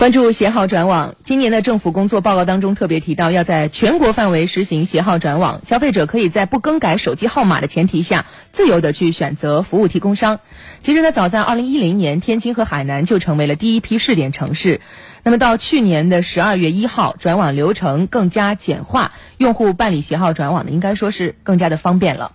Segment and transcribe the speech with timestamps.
[0.00, 10.40] 关注携号转网，今年的政府工作报告当中特别提到，要在全国范围实行携号转网，消费者可以在不更改手机号码的前提下，自由的去选择服务提供商。
[10.82, 14.80] 其实呢，早在二零一零年，天津和海南就成为了第一批试点城市。
[15.22, 22.32] 那么到去年的十二月一号，转网流程更加简化，用户办理携号转网呢，应该说是更加的方便了。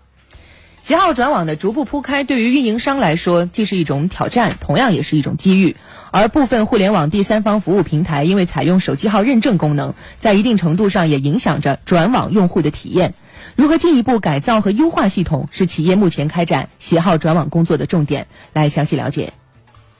[0.85, 5.75] 携号转网的逐步铺开，对于运营商来说，既是一种挑战，同样也是一种机遇。
[6.11, 13.15] 而部分互联网第三方服务平台，因为采用手机号认证功能，在一定程度上也影响着转网用户的体验。
[13.55, 18.27] 如何进一步改造和优化系统，是企业目前开展携号转网工作的重点。
[18.53, 19.33] 来详细了解。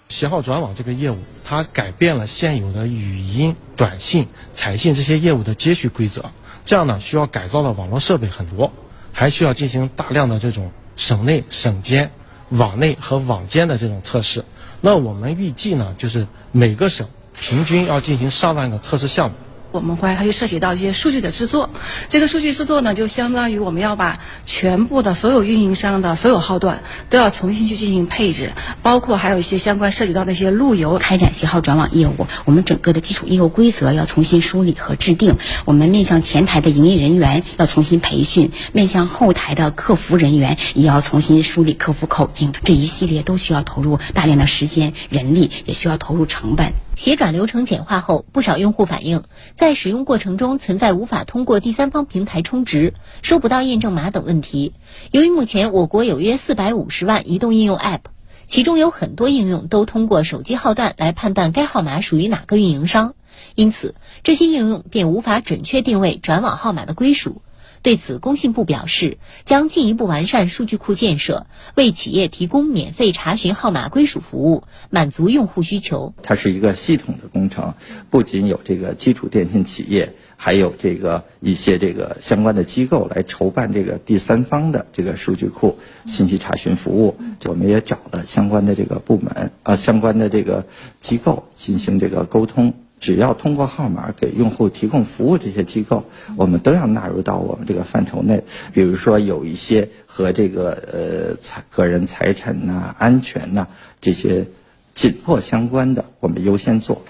[0.09, 6.25] 携号转网这个业务，它改变了现有的语音、短信、彩信这些业务的接续规则，
[6.63, 8.71] 这样呢，需要改造的网络设备很多。
[9.17, 12.11] 还需要进行大量的这种省内、省间、
[12.49, 14.45] 网内和网间的这种测试。
[14.81, 17.07] 那我们预计呢，就是每个省
[17.39, 19.35] 平均要进行上万个测试项目。
[19.75, 21.69] 我们会还会涉及到一些数据的制作，
[22.09, 28.51] 这个数据制作呢，就相当于我们要把全部的所有运营商的所有号段都要重新去进行配置，
[28.81, 30.97] 包括还有一些相关涉及到那些路由。
[30.97, 46.73] 开展携号转网业务，我们整个的基础业务规则要重新梳理和制定，我们面向前台的营业人员要重新培训，面向后台的客服人员也要重新梳理客服口径，这一系列都需要投入大量的时间、人力，也需要投入成本。
[46.95, 54.73] 携转流程简化后，不少用户反映，在使用过程中存在无法通过第三方平台充值、收不到验证码等问题。
[55.11, 57.99] 由于目前我国有约四百五十万移动应用 App，
[58.45, 63.13] 其中有很多应用都通过手机号段来判断该号码属于哪个运营商，
[63.55, 67.41] 因此这些应用便无法准确定位转网号码的归属。
[67.85, 76.15] 对此，工信部表示，将进一步完善数据库建设，为企业提供免费查询号码归属服务，满足用户需求。
[76.23, 77.75] 它是一个系统的工程，
[78.09, 85.77] 不仅有这个基础电信企业，还有这个一些这个相关的机构来筹办这个第三方的这个数据库
[86.07, 87.15] 信息查询服务。
[87.45, 90.65] 我们也找了相关的这个部门啊，相关的这个
[90.99, 92.73] 机构进行这个沟通。
[92.99, 98.43] 只要通过号码给用户提供服务，这些机构我们都要纳入到我们这个范畴内。
[98.73, 103.67] 比如说，有一些和这个呃财个人财产呐、安全呐
[104.01, 104.47] 这些
[104.93, 107.03] 紧迫相关的，我们优先做。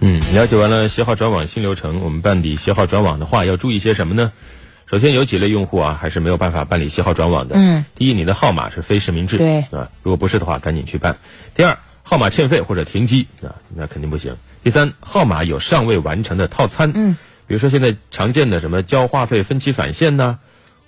[0.00, 4.32] 嗯，了解完了携号转网新流程，我们办理携号转网的话要注意些什么呢？
[4.86, 7.56] 首先，有几类用户啊还是没有办法办理携号转网的。
[7.58, 7.84] 嗯。
[7.94, 9.36] 第一，你的号码是非实名制。
[9.36, 9.58] 对。
[9.70, 11.18] 啊，如果不是的话，赶紧去办。
[11.54, 11.76] 第二，
[12.08, 14.34] 号码欠费或者停机啊，那肯定不行。
[14.64, 20.38] 第三，号码有尚未完成的套餐，嗯，比如说现在常见的什么交话费分期返现呐，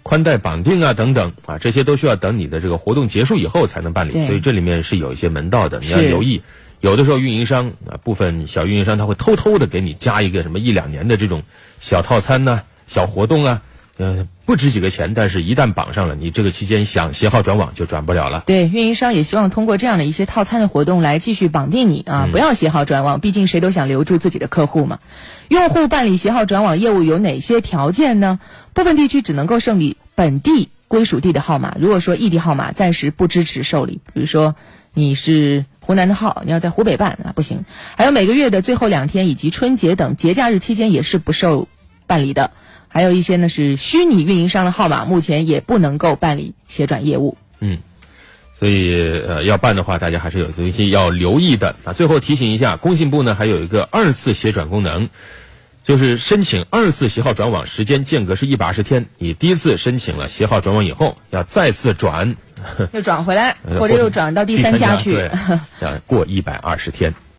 [0.02, 6.40] 宽带绑定啊等等啊，这些都需要等你的这个活动结束以后才能办理，所以这里面是有一些门道的，你要留意。
[6.80, 11.42] 有的时候运营商啊，部分小运营商他会偷偷的给你加一个什么一两年的这种
[11.80, 13.60] 小套餐呐、小活动啊。
[13.98, 18.42] 呃，不值几个钱，但是一旦绑上了，你这个期间想携号转网就转不了了。
[18.48, 24.98] 对，运营商也希望通过这样的一些套餐的活动来继续绑定你啊，不要携号转网，毕竟谁都想留住自己的客户嘛。
[25.46, 28.40] 用户办理携号转网业务有哪些条件呢？
[28.74, 34.56] 部分地区只能够受理本地归属地的号码，如果说异地号码暂时不支持受理，比如说
[34.92, 37.64] 你是湖南的号，你要在湖北办啊不行。
[37.96, 41.68] 还有每个月的最后两天以及春节等节假日期间也是不受
[42.08, 42.50] 办理的。
[42.92, 47.36] 还有一些呢是虚拟运营商的号码，目前也不能够办理携转业务。
[47.60, 47.78] 嗯，
[48.58, 51.92] 所以呃要办的话，大家还是有一些要留意的啊。
[51.92, 55.08] 最后提醒一下，工信部呢还有一个二次携转功能，
[55.84, 59.06] 就是申请二次携号转网时间间隔是一百二十天。
[59.18, 62.34] 你第一次申请了携号转网以后，要再次转，
[62.92, 65.16] 又转回来， 或者又转到第三家去，
[65.80, 67.14] 要过一百二十天。